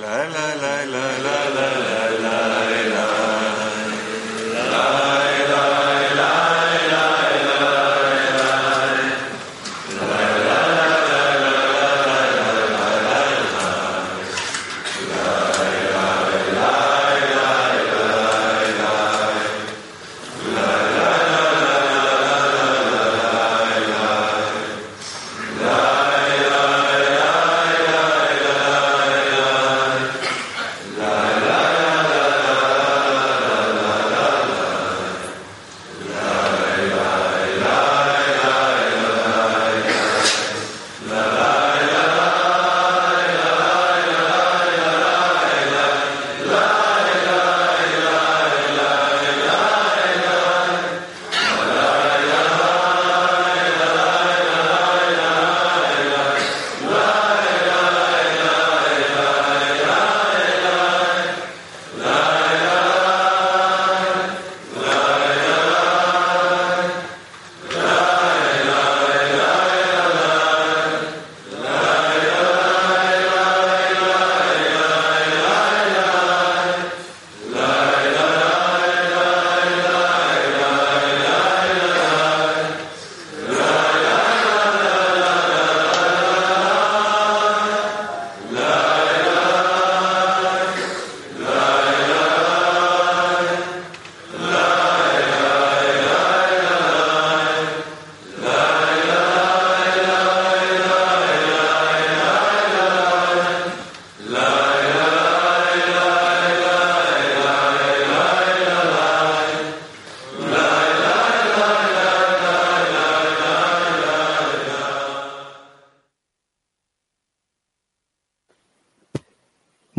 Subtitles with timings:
[0.00, 0.49] 来来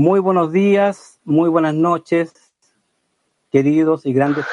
[0.02, 2.34] Muy buenos días, muy buenas noches,
[3.52, 4.48] queridos y grandes.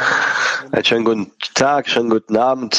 [0.73, 2.75] Einen schönen guten Tag, schönen guten Abend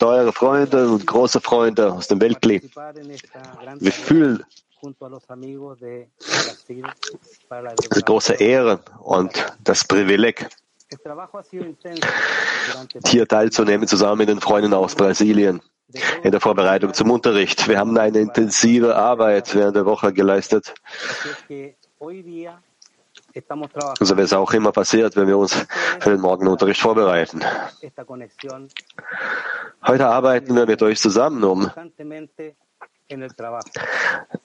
[0.00, 2.58] teure Freunde und große Freunde aus dem Weltkli.
[2.74, 4.44] gran Wir fühlen
[7.94, 9.30] die große Ehre und
[9.62, 10.48] das Privileg,
[13.06, 15.62] hier teilzunehmen, zusammen mit den Freunden aus Brasilien
[16.22, 17.68] in der Vorbereitung zum Unterricht.
[17.68, 20.74] Wir haben eine intensive Arbeit während der Woche geleistet.
[23.32, 23.68] Estamos
[24.00, 25.66] So wie es auch immer passiert, wenn wir uns
[26.00, 27.40] für den Morgenunterricht vorbereiten.
[29.86, 31.70] Heute arbeiten wir mit euch zusammen, um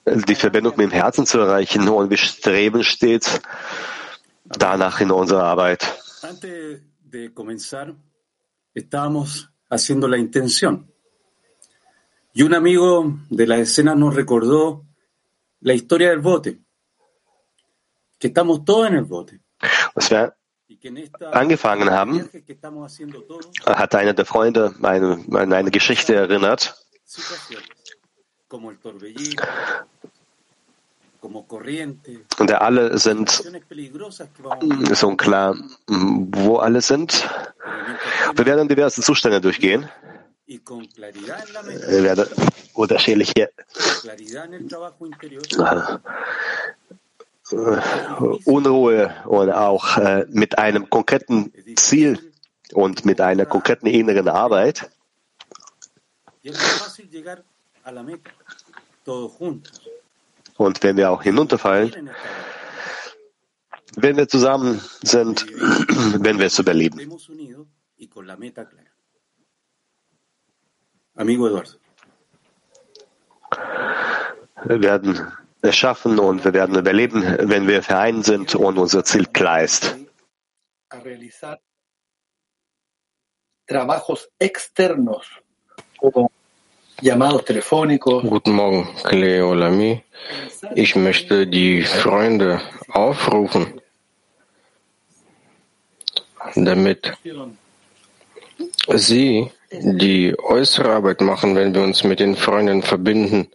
[0.06, 3.42] die Verbindung mit dem Herzen zu erreichen und wir streben stets
[4.46, 6.00] danach in unserer Arbeit.
[6.22, 7.94] Antes de comenzar,
[8.74, 10.93] estábamos haciendo la intención.
[12.34, 14.86] Y un amigo de la escena nos recordó
[15.62, 16.60] la historia del bote,
[18.18, 19.40] que estamos todos en el bote.
[19.96, 20.34] Als wir
[21.32, 22.30] angefangen haben,
[23.66, 26.76] hat einer der Freunde eine, an eine Geschichte erinnert,
[32.40, 33.30] und der alle sind
[34.90, 35.56] ist unklar,
[35.88, 37.30] wo alle sind.
[38.36, 39.90] Wir werden diverse Zustände durchgehen.
[42.04, 42.28] Werden
[42.74, 43.50] unterschiedliche
[48.46, 52.34] Unruhe und auch äh, mit einem konkreten Ziel
[52.74, 54.90] und mit einer konkreten inneren Arbeit.
[60.58, 62.09] Und wenn wir auch hinunterfallen,
[63.96, 65.46] wenn wir zusammen sind,
[66.20, 67.12] wenn wir es überleben.
[71.16, 71.72] Amigo Eduardo.
[74.66, 75.31] Wir werden
[75.62, 79.96] es schaffen und wir werden überleben, wenn wir vereint sind und unser Ziel klar ist.
[88.29, 90.03] Guten Morgen, Cleo Lamy.
[90.75, 93.79] Ich möchte die Freunde aufrufen,
[96.55, 97.14] damit
[98.96, 103.47] sie die äußere Arbeit machen, wenn wir uns mit den Freunden verbinden,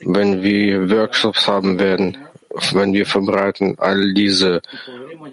[0.00, 2.18] wenn wir Workshops haben werden,
[2.72, 3.78] wenn wir verbreiten.
[3.78, 4.60] All diese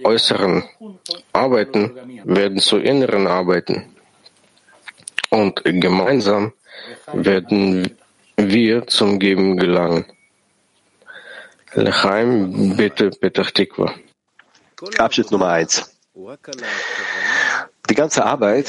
[0.03, 0.63] äußeren
[1.33, 1.91] Arbeiten
[2.23, 3.95] werden zu inneren Arbeiten.
[5.29, 6.53] Und gemeinsam
[7.13, 7.97] werden
[8.37, 10.05] wir zum Geben gelangen.
[11.73, 13.93] Lechaim, bitte, Petach Tikva.
[14.97, 15.95] Abschnitt Nummer eins.
[17.89, 18.67] Die ganze Arbeit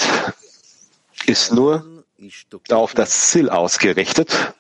[1.26, 2.05] ist nur
[2.70, 4.55] auf das Ziel ausgerichtet,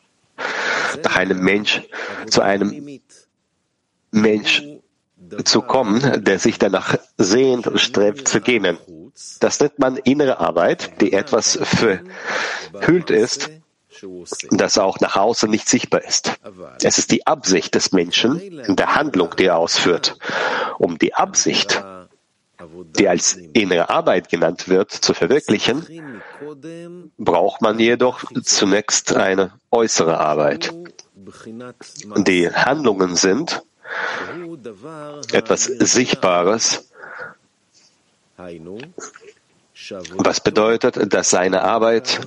[1.02, 1.82] nach einem Mensch
[2.28, 3.00] zu einem
[4.10, 4.62] Mensch
[5.44, 8.78] zu kommen, der sich danach sehnt und strebt zu gehen.
[9.38, 13.50] Das nennt man innere Arbeit, die etwas verhüllt ist,
[14.50, 16.32] das auch nach außen nicht sichtbar ist.
[16.82, 20.16] Es ist die Absicht des Menschen in der Handlung, die er ausführt.
[20.78, 21.84] Um die Absicht,
[22.96, 26.22] die als innere Arbeit genannt wird, zu verwirklichen,
[27.18, 30.72] braucht man jedoch zunächst eine äußere Arbeit.
[32.16, 33.62] Die Handlungen sind
[35.32, 36.88] etwas Sichtbares,
[40.16, 42.20] was bedeutet, dass seine Arbeit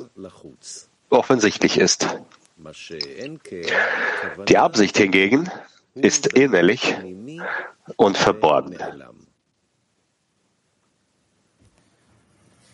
[1.09, 2.07] offensichtlich ist.
[4.47, 5.49] Die Absicht hingegen
[5.95, 6.95] ist innerlich
[7.97, 8.77] und verborgen.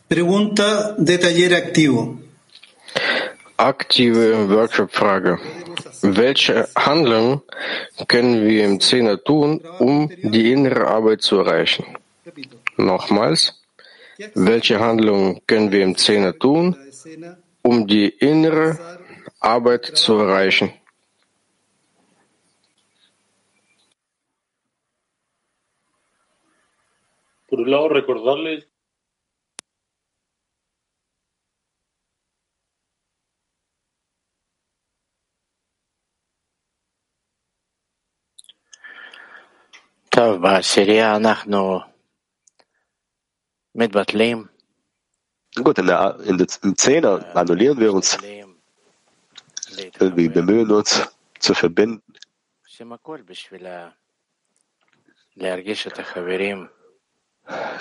[0.09, 2.17] Pregunta de taller activo.
[3.57, 5.37] Aktive Workshop-Frage.
[6.01, 7.43] Welche Handlungen
[8.07, 11.85] können wir im Zehner tun, um die innere Arbeit zu erreichen?
[12.75, 13.61] Nochmals.
[14.33, 16.75] Welche Handlungen können wir im Zehner tun,
[17.61, 18.79] um die innere
[19.39, 20.73] Arbeit zu erreichen?
[27.47, 28.68] Por un lado, recordarles
[40.18, 41.80] טוב, בעשירייה אנחנו
[43.74, 44.46] מתבטלים,
[45.60, 48.18] Gut, in der, in der, im Zehner annullieren wir uns,
[50.00, 51.02] wir bemühen uns
[51.38, 52.02] zu verbinden.
[52.68, 53.88] עושים הכל בשביל ה-
[55.36, 56.68] להרגיש את החברים,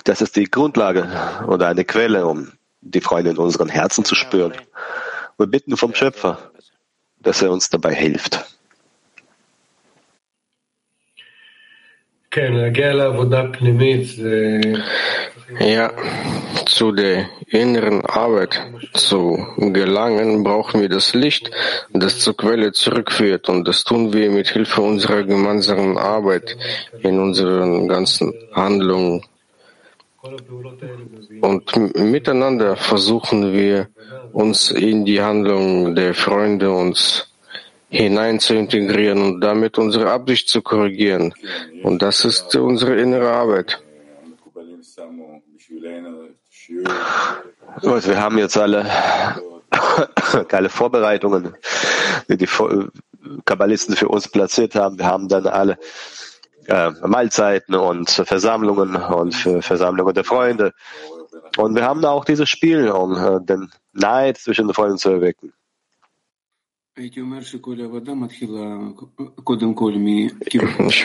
[0.06, 1.04] Das ist die Grundlage
[1.48, 4.54] oder eine Quelle, um die Freunde in unseren Herzen zu spüren.
[5.38, 6.52] Wir bitten vom Schöpfer,
[7.20, 8.34] dass er uns dabei hilft.
[15.59, 15.93] Ja,
[16.67, 18.61] zu der inneren Arbeit
[18.93, 21.51] zu gelangen, brauchen wir das Licht,
[21.93, 23.49] das zur Quelle zurückführt.
[23.49, 26.57] Und das tun wir mit Hilfe unserer gemeinsamen Arbeit
[27.01, 29.25] in unseren ganzen Handlungen.
[31.41, 33.89] Und miteinander versuchen wir
[34.33, 37.28] uns in die Handlungen der Freunde uns
[37.89, 41.35] hinein zu integrieren und damit unsere Absicht zu korrigieren.
[41.83, 43.83] Und das ist unsere innere Arbeit.
[47.81, 48.87] Gut, wir haben jetzt alle
[50.49, 51.55] geile Vorbereitungen,
[52.29, 52.49] die die
[53.45, 54.99] Kabbalisten für uns platziert haben.
[54.99, 55.79] Wir haben dann alle
[56.67, 60.75] äh, Mahlzeiten und Versammlungen und Versammlungen der Freunde.
[61.57, 65.53] Und wir haben auch dieses Spiel, um äh, den Neid zwischen den Freunden zu erwecken.
[67.01, 67.17] Ich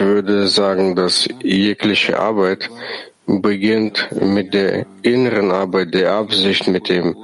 [0.02, 2.70] würde sagen, dass jegliche Arbeit
[3.28, 7.16] beginnt mit der inneren Arbeit, der Absicht, mit dem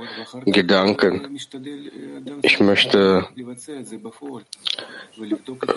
[0.45, 1.39] Gedanken.
[2.44, 3.27] Ich möchte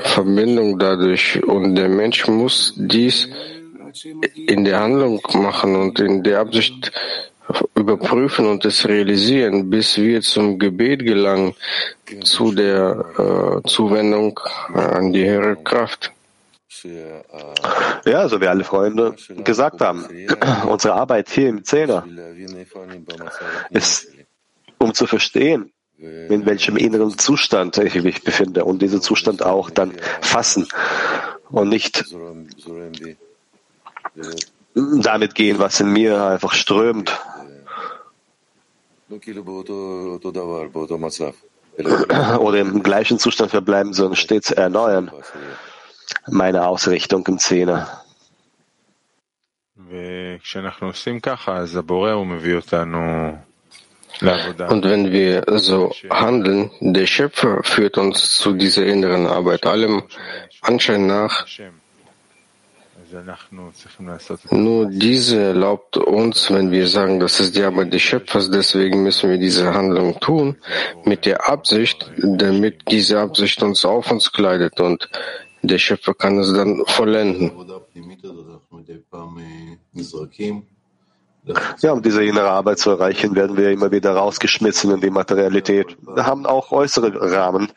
[0.03, 3.27] Verbindung dadurch und der Mensch muss dies
[4.35, 6.93] in der Handlung machen und in der Absicht
[7.75, 11.55] überprüfen und es realisieren, bis wir zum Gebet gelangen,
[12.25, 13.05] zu der
[13.65, 14.39] äh, Zuwendung
[14.75, 16.13] an die höhere Kraft.
[18.05, 20.07] Ja, so wie alle Freunde gesagt haben,
[20.67, 22.05] unsere Arbeit hier im Zehner
[23.71, 24.09] ist,
[24.79, 29.93] um zu verstehen, in welchem inneren Zustand ich mich befinde und diesen Zustand auch dann
[30.21, 30.67] fassen
[31.51, 32.05] und nicht
[34.75, 37.17] damit gehen, was in mir einfach strömt.
[42.39, 45.11] oder im gleichen Zustand verbleiben, sondern stets erneuern
[46.29, 48.03] meine Ausrichtung im Zehner.
[54.21, 59.67] Und wenn wir so handeln, der Schöpfer führt uns zu dieser inneren Arbeit.
[59.67, 60.03] Allem
[60.61, 61.47] Anschein nach
[64.51, 69.31] nur diese erlaubt uns, wenn wir sagen, das ist die Arbeit des Schöpfers, deswegen müssen
[69.31, 70.57] wir diese Handlung tun,
[71.05, 75.09] mit der Absicht, damit diese Absicht uns auf uns kleidet und
[75.63, 77.53] der Schöpfer kann es dann vollenden.
[81.81, 85.97] Ja, um diese innere Arbeit zu erreichen, werden wir immer wieder rausgeschmissen in die Materialität.
[86.01, 87.73] Wir haben auch äußere Rahmen.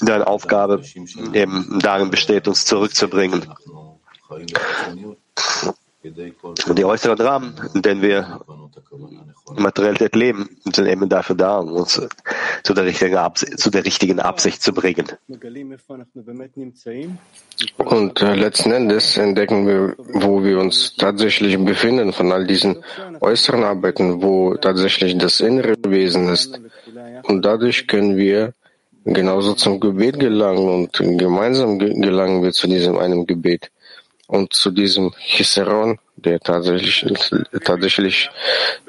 [0.00, 0.82] Deine Aufgabe
[1.32, 3.46] eben darin besteht, uns zurückzubringen.
[6.04, 8.40] Die äußeren Rahmen, in denen wir
[9.56, 12.00] Materialität leben, sind eben dafür da, um uns
[12.62, 15.06] zu der richtigen, Absicht, zu der richtigen Absicht zu bringen.
[17.78, 22.84] Und äh, letzten Endes entdecken wir, wo wir uns tatsächlich befinden von all diesen
[23.20, 26.60] äußeren Arbeiten, wo tatsächlich das innere Wesen ist.
[27.22, 28.52] Und dadurch können wir
[29.04, 33.70] genauso zum Gebet gelangen und gemeinsam gelangen wir zu diesem einem Gebet
[34.26, 37.06] und zu diesem Chiseron, der tatsächlich,
[37.64, 38.30] tatsächlich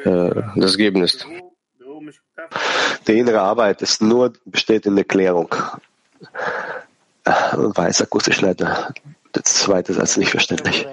[0.03, 1.27] äh, das Geben ist.
[3.07, 5.53] Die innere Arbeit ist nur, besteht in der Klärung.
[7.23, 8.93] Weiß akustisch leider.
[9.33, 10.87] Der zweite Satz nicht verständlich.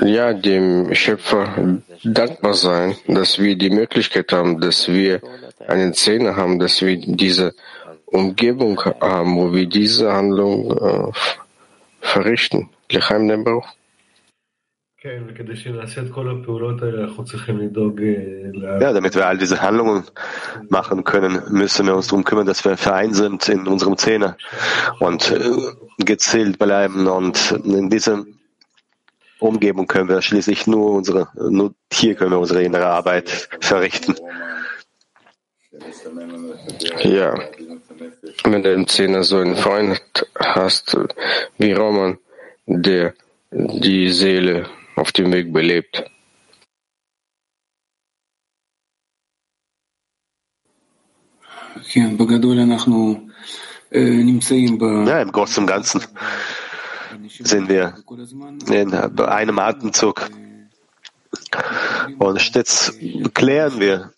[0.00, 5.20] Ja, dem Schöpfer dankbar sein, dass wir die Möglichkeit haben, dass wir
[5.66, 7.54] eine Szene haben, dass wir diese
[8.06, 11.12] Umgebung haben, wo wir diese Handlung äh,
[12.00, 12.70] verrichten.
[12.90, 13.68] Lechaim Nebrauch.
[15.02, 15.18] Ja,
[18.92, 20.04] damit wir all diese Handlungen
[20.68, 24.36] machen können, müssen wir uns darum kümmern, dass wir vereint sind in unserem Zähne
[24.98, 27.06] und äh, gezielt bleiben.
[27.06, 28.24] Und in dieser
[29.40, 34.14] Umgebung können wir schließlich nur unsere, nur hier können wir unsere innere Arbeit verrichten.
[37.00, 37.34] Ja,
[38.44, 40.00] wenn du im Zehner so einen Freund
[40.38, 40.96] hast
[41.58, 42.18] wie Roman,
[42.66, 43.14] der
[43.50, 46.04] die Seele auf dem Weg belebt.
[55.08, 56.04] Ja, im Großen und Ganzen
[57.38, 57.94] sind wir
[58.68, 60.30] in einem Atemzug
[62.18, 62.92] und stets
[63.34, 64.12] klären wir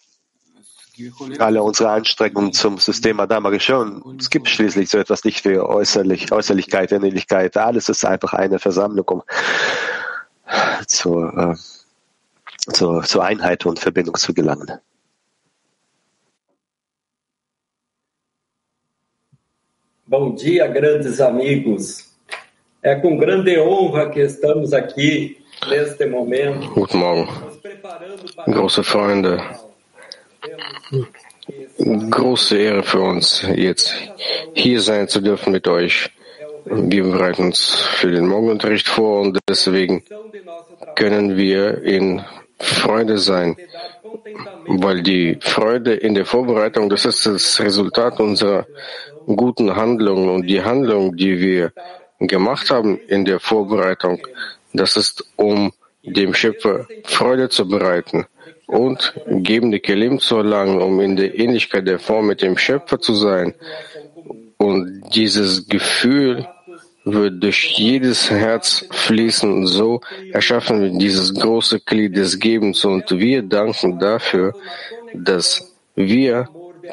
[1.39, 4.17] alle unsere Anstrengungen zum System Adam Rishon.
[4.19, 7.57] Es gibt schließlich so etwas nicht wie Äußerlich, Äußerlichkeit, Ähnlichkeit.
[7.57, 9.23] Alles ist einfach eine Versammlung, um
[10.87, 14.71] zur, äh, zur, zur Einheit und Verbindung zu gelangen.
[20.07, 22.12] Bom dia, grandes amigos.
[22.85, 26.69] É com grande honra que estamos aqui neste momento.
[26.75, 27.29] Guten Morgen.
[28.49, 29.39] Große Freunde.
[32.11, 33.95] Große Ehre für uns, jetzt
[34.55, 36.11] hier sein zu dürfen mit euch.
[36.65, 40.03] Wir bereiten uns für den Morgenunterricht vor und deswegen
[40.97, 42.25] können wir in
[42.59, 43.57] Freude sein,
[44.67, 48.67] weil die Freude in der Vorbereitung, das ist das Resultat unserer
[49.27, 51.73] guten Handlungen und die Handlung, die wir
[52.27, 54.27] gemacht haben in der Vorbereitung,
[54.73, 58.27] das ist, um dem Schöpfer Freude zu bereiten
[58.67, 63.15] und gebende Kelim zu erlangen, um in der Ähnlichkeit der Form mit dem Schöpfer zu
[63.15, 63.55] sein.
[64.57, 66.47] Und dieses Gefühl
[67.05, 69.67] wird durch jedes Herz fließen.
[69.67, 70.01] So
[70.33, 74.55] erschaffen wir dieses große Glied des Gebens und wir danken dafür,
[75.13, 76.49] dass wir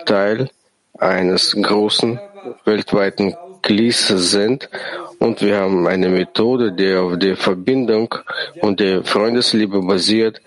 [0.05, 0.50] Teil
[0.98, 2.19] eines großen
[2.65, 4.69] weltweiten Glieds sind
[5.19, 8.15] und wir haben eine Methode, die auf der Verbindung
[8.61, 10.41] und der Freundesliebe basiert,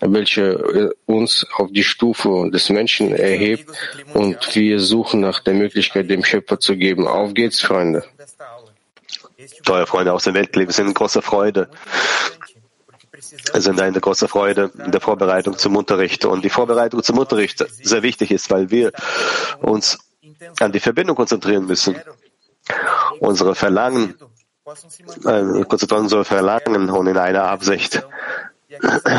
[0.00, 3.68] welche äh, uns auf die Stufe des Menschen erhebt
[4.14, 7.06] und wir suchen nach der Möglichkeit, dem Schöpfer zu geben.
[7.06, 8.04] Auf geht's, Freunde.
[9.64, 11.68] Teure Freunde aus dem Weltleben sind in großer Freude.
[13.52, 16.24] Es sind eine große Freude in der Vorbereitung zum Unterricht.
[16.24, 18.92] Und die Vorbereitung zum Unterricht sehr wichtig ist, weil wir
[19.60, 19.98] uns
[20.60, 21.96] an die Verbindung konzentrieren müssen.
[23.20, 24.14] Unsere Verlangen,
[25.24, 28.06] äh, konzentrieren unsere Verlangen und in einer Absicht.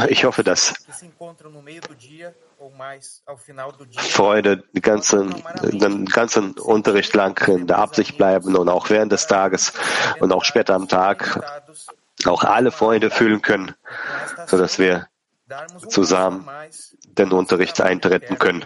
[0.10, 0.76] Ich hoffe, dass
[3.98, 9.26] Freude den ganzen, den ganzen Unterricht lang in der Absicht bleiben und auch während des
[9.26, 9.74] Tages
[10.20, 11.42] und auch später am Tag
[12.26, 13.74] auch alle Freunde fühlen können,
[14.46, 15.08] sodass wir
[15.88, 16.48] zusammen
[17.06, 18.66] den Unterricht eintreten können.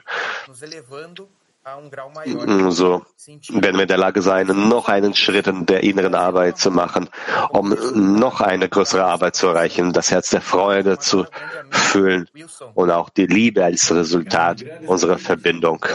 [2.70, 3.03] So
[3.50, 7.10] werden wir in der Lage sein, noch einen Schritt in der inneren Arbeit zu machen,
[7.51, 7.74] um
[8.20, 11.25] noch eine größere Arbeit zu erreichen, das Herz der Freude zu
[11.70, 12.27] fühlen
[12.74, 15.86] und auch die Liebe als Resultat unserer Verbindung.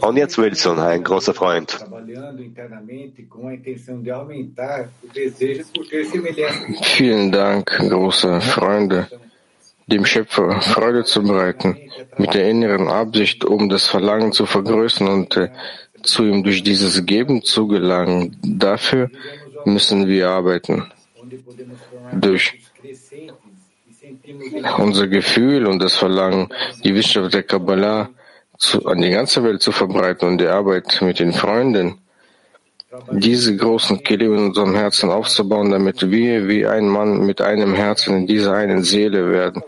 [0.00, 1.84] Und jetzt Wilson, ein großer Freund.
[6.82, 9.08] Vielen Dank, große Freunde
[9.86, 11.76] dem Schöpfer Freude zu bereiten,
[12.16, 15.50] mit der inneren Absicht, um das Verlangen zu vergrößern und äh,
[16.02, 18.36] zu ihm durch dieses Geben zu gelangen.
[18.42, 19.10] Dafür
[19.64, 20.90] müssen wir arbeiten.
[22.12, 22.60] Durch
[24.78, 26.48] unser Gefühl und das Verlangen,
[26.82, 28.10] die Wissenschaft der Kabbalah
[28.58, 31.98] zu, an die ganze Welt zu verbreiten und die Arbeit mit den Freunden
[33.10, 38.16] diese großen Kelim in unserem Herzen aufzubauen, damit wir wie ein Mann mit einem Herzen
[38.16, 39.62] in dieser einen Seele werden.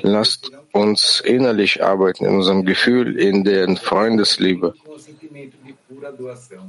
[0.00, 4.74] Lasst uns innerlich arbeiten, in unserem Gefühl, in der Freundesliebe.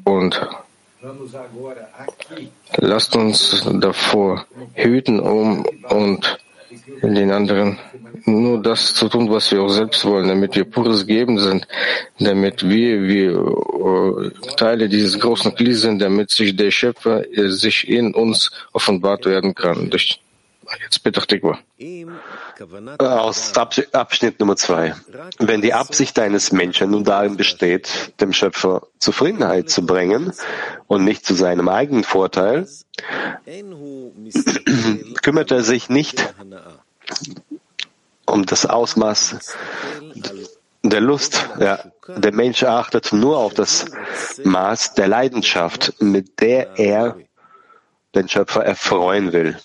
[0.04, 0.50] Und
[2.78, 6.38] lasst uns davor hüten, um und
[7.02, 7.80] den anderen
[8.26, 11.68] nur das zu tun, was wir auch selbst wollen, damit wir pures Geben sind,
[12.20, 17.88] damit wir, wir äh, Teile dieses großen Kli sind, damit sich der Schöpfer äh, sich
[17.88, 19.90] in uns offenbart werden kann.
[19.90, 20.20] Durch
[20.82, 21.60] Jetzt bitte Tikva.
[22.98, 23.54] Aus
[23.92, 24.96] Abschnitt Nummer zwei.
[25.38, 30.32] Wenn die Absicht eines Menschen nun darin besteht, dem Schöpfer Zufriedenheit zu bringen
[30.88, 32.68] und nicht zu seinem eigenen Vorteil,
[35.24, 36.36] kümmert er sich nicht
[38.26, 39.56] um das Ausmaß
[40.84, 41.50] der Lust.
[41.60, 43.86] Ja, der Mensch achtet nur auf das
[44.44, 47.18] Maß der Leidenschaft, mit der er
[48.14, 49.58] den Schöpfer erfreuen will.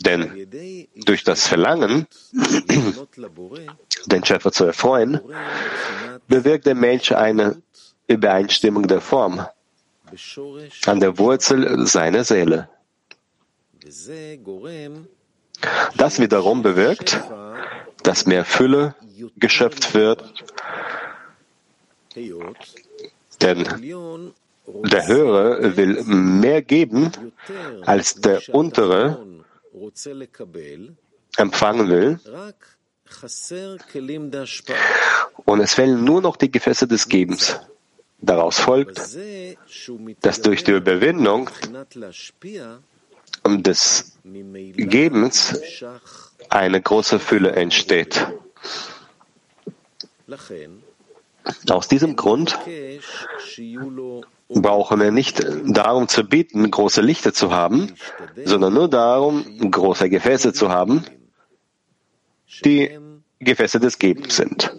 [0.00, 0.46] Denn
[0.94, 2.06] durch das Verlangen,
[4.06, 5.20] den Schöpfer zu erfreuen,
[6.28, 7.60] bewirkt der Mensch eine
[8.06, 9.44] Übereinstimmung der Form
[10.86, 12.68] an der Wurzel seiner Seele.
[15.96, 17.20] Das wiederum bewirkt,
[18.02, 18.94] dass mehr Fülle
[19.36, 20.22] geschöpft wird,
[23.40, 23.64] denn
[24.66, 27.10] der Höhere will mehr geben,
[27.86, 29.26] als der Untere
[31.36, 32.20] empfangen will.
[35.46, 37.58] Und es fehlen nur noch die Gefäße des Gebens.
[38.20, 38.98] Daraus folgt,
[40.20, 41.48] dass durch die Überwindung
[43.44, 45.60] des Gebens
[46.48, 48.26] eine große Fülle entsteht.
[51.70, 52.58] Aus diesem Grund
[54.48, 57.94] brauchen wir nicht darum zu bieten, große Lichter zu haben,
[58.44, 61.04] sondern nur darum, große Gefäße zu haben,
[62.64, 62.98] die
[63.40, 64.72] Gefäße des Gebens sind.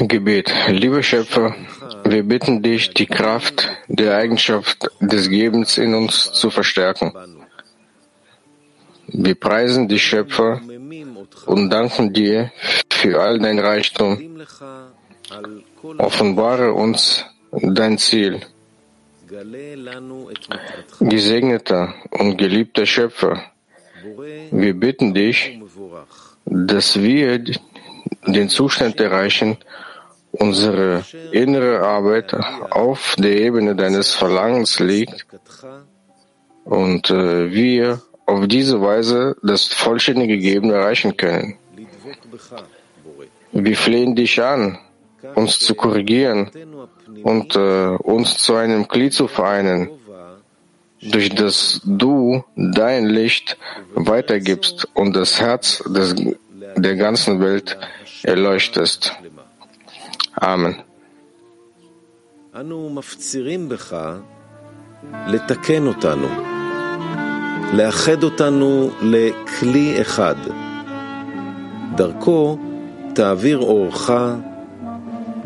[0.00, 0.52] Gebet.
[0.68, 1.54] Lieber Schöpfer,
[2.04, 7.12] wir bitten dich, die Kraft der Eigenschaft des Gebens in uns zu verstärken.
[9.06, 10.60] Wir preisen die Schöpfer
[11.46, 12.50] und danken dir
[12.90, 14.12] für all dein Reichtum.
[15.98, 18.40] Offenbare uns dein Ziel.
[20.98, 23.44] Gesegneter und geliebter Schöpfer,
[24.50, 25.60] wir bitten dich,
[26.44, 27.42] dass wir
[28.26, 29.58] den Zustand erreichen,
[30.32, 35.26] unsere innere Arbeit auf der Ebene deines Verlangens liegt
[36.64, 41.56] und äh, wir auf diese Weise das vollständige Geben erreichen können.
[43.52, 44.78] Wir flehen dich an,
[45.34, 46.50] uns zu korrigieren
[47.22, 49.88] und äh, uns zu einem Glied zu vereinen,
[51.01, 53.57] durch das du dein Licht
[53.93, 56.15] weitergibst und das Herz des,
[56.75, 57.77] der ganzen Welt
[58.23, 59.11] erleuchtest.
[60.35, 60.75] Amen.
[67.73, 70.35] לאחד אותנו לכלי אחד.
[71.95, 72.57] דרכו
[73.13, 74.11] תעביר אורך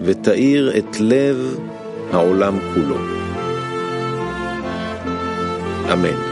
[0.02, 1.60] ותאיר את לב
[2.12, 3.21] העולם כולו.
[5.93, 6.32] Amén.